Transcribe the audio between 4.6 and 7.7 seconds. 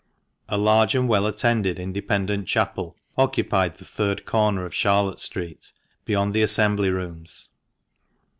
of Charlotte Street, beyond the Assembly Rooms.